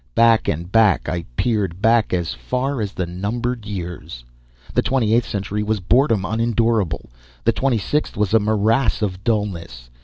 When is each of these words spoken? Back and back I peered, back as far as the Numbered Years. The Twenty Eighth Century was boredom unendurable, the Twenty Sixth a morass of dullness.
Back 0.15 0.47
and 0.47 0.71
back 0.71 1.07
I 1.07 1.25
peered, 1.35 1.79
back 1.79 2.11
as 2.11 2.33
far 2.33 2.81
as 2.81 2.93
the 2.93 3.05
Numbered 3.05 3.67
Years. 3.67 4.25
The 4.73 4.81
Twenty 4.81 5.13
Eighth 5.13 5.27
Century 5.29 5.61
was 5.61 5.79
boredom 5.79 6.25
unendurable, 6.25 7.11
the 7.43 7.51
Twenty 7.51 7.77
Sixth 7.77 8.17
a 8.17 8.39
morass 8.39 9.03
of 9.03 9.23
dullness. 9.23 9.91